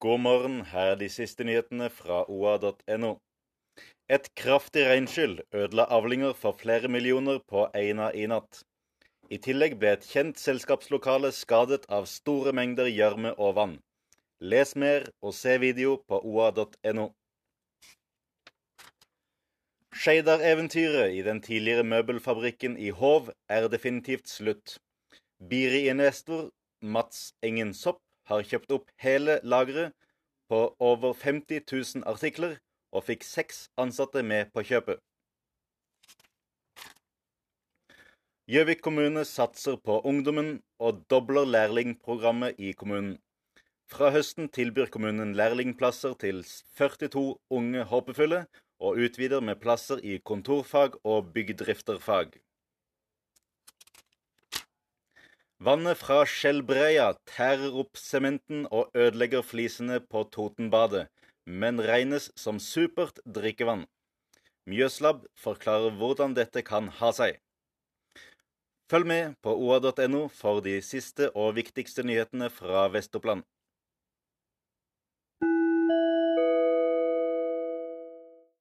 God 0.00 0.20
morgen, 0.20 0.60
her 0.70 0.92
er 0.92 0.98
de 0.98 1.08
siste 1.10 1.42
nyhetene 1.42 1.88
fra 1.90 2.20
oa.no. 2.30 3.08
Et 4.06 4.28
kraftig 4.38 4.84
regnskyll 4.86 5.40
ødela 5.50 5.88
avlinger 5.96 6.36
for 6.38 6.54
flere 6.60 6.86
millioner 6.88 7.40
på 7.50 7.64
Eina 7.74 8.12
i 8.14 8.28
natt. 8.30 8.60
I 9.26 9.40
tillegg 9.42 9.74
ble 9.82 9.96
et 9.96 10.06
kjent 10.06 10.38
selskapslokale 10.38 11.32
skadet 11.34 11.90
av 11.90 12.06
store 12.06 12.54
mengder 12.54 12.86
gjørme 12.86 13.34
og 13.42 13.56
vann. 13.58 13.76
Les 14.38 14.76
mer 14.78 15.10
og 15.18 15.34
se 15.34 15.58
video 15.58 15.98
på 16.06 16.22
oa.no. 16.22 17.10
Skeidar-eventyret 19.98 21.18
i 21.18 21.24
den 21.26 21.42
tidligere 21.42 21.82
møbelfabrikken 21.82 22.78
i 22.78 22.94
Hov 22.94 23.32
er 23.50 23.66
definitivt 23.66 24.30
slutt. 24.30 24.78
Biri-investor 25.42 26.52
Mats 26.86 27.32
Engen 27.42 27.74
Sopp 27.74 28.04
har 28.28 28.44
kjøpt 28.44 28.72
opp 28.76 28.90
hele 29.02 29.38
lageret 29.42 29.94
på 30.48 30.62
over 30.80 31.14
50 31.16 31.64
000 31.72 32.06
artikler, 32.08 32.56
og 32.92 33.04
fikk 33.04 33.24
seks 33.26 33.66
ansatte 33.76 34.22
med 34.24 34.52
på 34.54 34.64
kjøpet. 34.64 35.00
Gjøvik 38.48 38.80
kommune 38.80 39.26
satser 39.28 39.76
på 39.76 39.98
ungdommen 40.08 40.54
og 40.80 41.02
dobler 41.12 41.44
lærlingprogrammet 41.44 42.56
i 42.56 42.72
kommunen. 42.72 43.18
Fra 43.92 44.08
høsten 44.12 44.48
tilbyr 44.52 44.88
kommunen 44.92 45.34
lærlingplasser 45.36 46.16
til 46.20 46.40
42 46.80 47.36
unge 47.58 47.84
håpefulle, 47.92 48.46
og 48.80 49.00
utvider 49.04 49.40
med 49.44 49.60
plasser 49.60 50.00
i 50.04 50.18
kontorfag 50.24 50.96
og 51.04 51.32
byggdrifterfag. 51.34 52.36
Vannet 55.58 55.98
fra 55.98 56.20
Skjellbreia 56.22 57.08
tærer 57.26 57.74
opp 57.80 57.98
sementen 57.98 58.60
og 58.70 58.92
ødelegger 58.94 59.42
flisene 59.42 59.96
på 59.98 60.20
Totenbadet, 60.30 61.08
men 61.50 61.82
regnes 61.82 62.28
som 62.38 62.60
supert 62.62 63.18
drikkevann. 63.26 63.82
Mjøslab 64.70 65.24
forklarer 65.34 65.96
hvordan 65.98 66.36
dette 66.38 66.62
kan 66.62 66.92
ha 67.00 67.10
seg. 67.16 67.40
Følg 68.88 69.10
med 69.10 69.34
på 69.42 69.56
oa.no 69.58 70.28
for 70.30 70.62
de 70.62 70.76
siste 70.78 71.32
og 71.34 71.56
viktigste 71.58 72.06
nyhetene 72.06 72.52
fra 72.54 72.86
Vest-Oppland. 72.94 73.42